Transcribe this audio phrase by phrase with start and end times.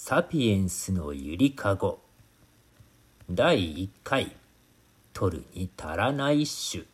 [0.00, 1.98] サピエンスのゆりかご。
[3.28, 4.36] 第1回。
[5.12, 6.84] 取るに足らない種。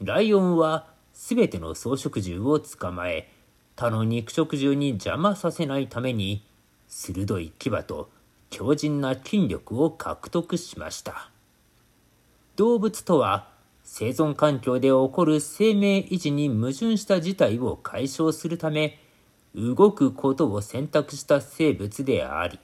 [0.00, 3.30] ライオンはすべての草食獣を捕まえ
[3.76, 6.42] 他の肉食獣に邪魔させないために
[6.88, 8.08] 鋭い牙と
[8.48, 11.30] 強靭な筋力を獲得しました。
[12.56, 13.50] 動物とは
[13.84, 18.98] 生存環境で起こる生命維持に矛盾した事態を解消するため
[19.54, 22.58] 動くことを選択した生物であり、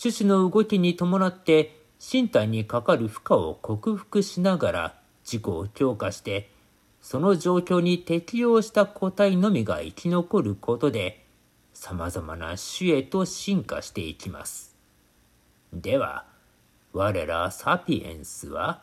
[0.00, 6.50] 種々の動きに伴って身体にかかる負荷を克服しながら自己を強化して、
[7.00, 11.24] その状況に適応した個体のみが生き残ることで、
[11.72, 14.76] 様々な種へと進化していきます。
[15.72, 16.26] では、
[16.92, 18.82] 我らサピエンスは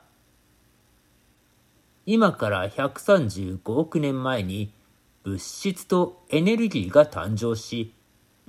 [2.08, 4.74] 今から135億年前に
[5.24, 7.94] 物質とエネルギーが誕生し、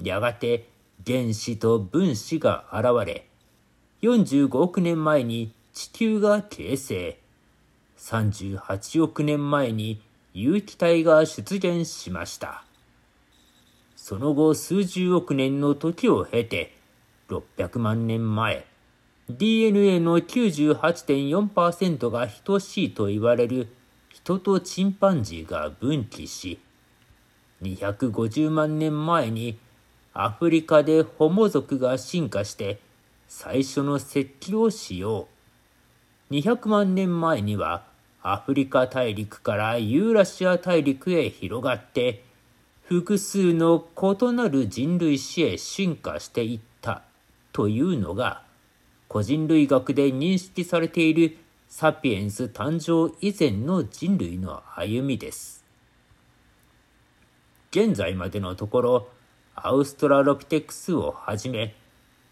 [0.02, 0.68] やがて
[1.06, 3.26] 原子と分子が現れ、
[4.02, 7.18] 45億年前に地球が形成、
[7.98, 10.00] 38億年前に
[10.32, 12.64] 有機体が出現しました。
[13.96, 16.76] その後数十億年の時を経て、
[17.28, 18.64] 600万年前、
[19.28, 23.68] DNA の98.4%が等しいと言われる
[24.30, 26.60] 人とチンパンジーが分岐し、
[27.62, 29.58] 250万年前に
[30.14, 32.78] アフリカでホモ族が進化して
[33.26, 35.26] 最初の石器を使用。
[36.30, 37.82] 200万年前には
[38.22, 42.22] アフリカ大陸からユーラシア大陸へ広がって
[42.84, 47.02] 複数の異なる人類史へ進化していった
[47.52, 48.44] というのが
[49.08, 51.36] 個人類学で認識されている
[51.72, 55.64] サピエンス誕生以前の人類の歩みです。
[57.70, 59.08] 現在までのところ、
[59.54, 61.76] アウストラロピテクスをはじめ、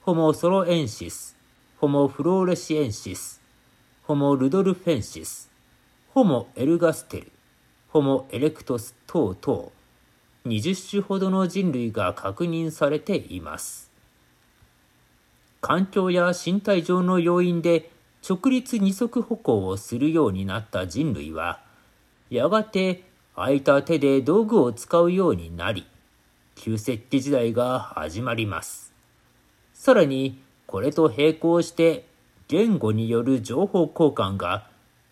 [0.00, 1.36] ホモソロエンシス、
[1.76, 3.40] ホモフローレシエンシス、
[4.02, 5.48] ホモルドルフェンシス、
[6.12, 7.32] ホモエルガステル、
[7.90, 9.68] ホモエレクトス等々、
[10.46, 13.92] 20種ほどの人類が確認されています。
[15.60, 17.92] 環境や身体上の要因で
[18.28, 21.60] 直立二足歩行をするようになった人類は、
[22.28, 25.86] やがて空いた手で道具を使うようになり、
[26.54, 28.92] 旧石器時代が始まります。
[29.72, 32.04] さらに、これと並行して
[32.48, 34.68] 言語による情報交換が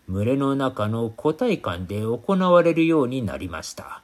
[0.07, 4.03] 群れの中の個体間で行われるようになりました。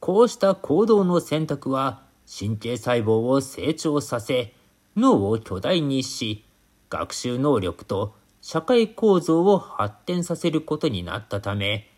[0.00, 4.54] こうした行動の選択は神経細胞を成長させ、
[4.96, 6.44] 脳を巨大にし、
[6.92, 11.88] 学習能力と社会構造を発展させることになったため、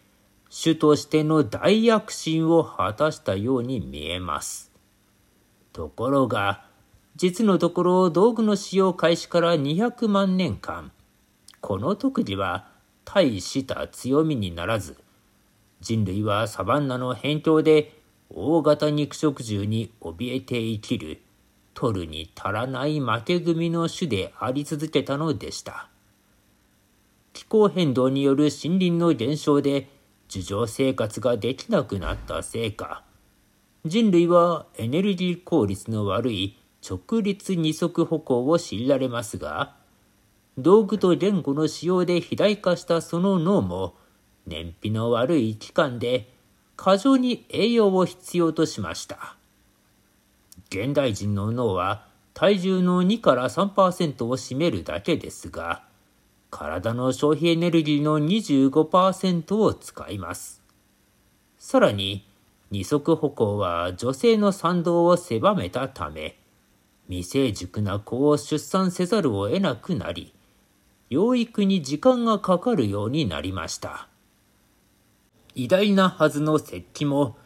[0.49, 4.71] 主としての大躍進を果たしたように見えます。
[5.73, 6.65] ところが、
[7.17, 10.93] 実のところ道具の使用開始から200万年間、
[11.61, 12.69] この特技は
[13.05, 14.97] 大した強みにならず、
[15.81, 18.01] 人類はサバンナの辺境で
[18.31, 21.21] 大型肉食獣に怯えて生きる
[21.75, 25.89] 取るに足らない負け組の種であり続けたのでした。
[27.33, 29.89] 気候変動による森林の減少で
[30.29, 33.03] 地上生活ができなくなったせいか、
[33.85, 36.57] 人類はエネルギー効率の悪い
[36.89, 39.75] 直立二足歩行を強いられますが、
[40.57, 43.97] 道具と言語の使用で肥大化したその脳も、
[44.47, 46.33] 燃費の悪い期間で
[46.77, 49.37] 過剰に栄養を必要としました。
[50.75, 52.05] 現代人の脳は
[52.35, 55.85] 体重の2から3%を占めるだけですが、
[56.51, 60.63] 体の消費エネルギーの25%を使います。
[61.59, 62.27] さらに、
[62.73, 66.37] 二足歩行は女性の賛同を狭めたため、
[67.09, 70.35] 未成熟な子を出産せざるを得なくなり、
[71.09, 74.09] 養育に時間がかかるようになりました。
[75.55, 77.37] 偉大なはずの石器も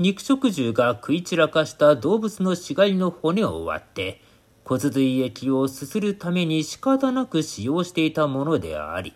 [0.00, 4.22] 肉食獣が食い散らかした動物の死骸の骨を割って、
[4.64, 9.14] 骨髄液をすするために仕方なく使用していたものであり、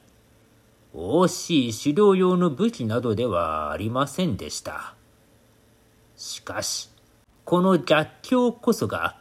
[0.93, 4.97] 惜しい狩猟用の武器などではありませんでした。
[6.17, 6.91] しかし、
[7.45, 9.17] この逆境こそが、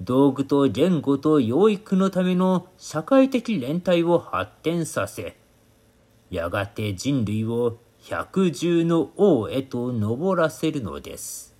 [0.00, 5.36] 道具と言語と養育のための社会的連帯を発展させ、
[6.30, 7.76] やがて人類を
[8.08, 11.51] 百獣の王へと登らせるのです。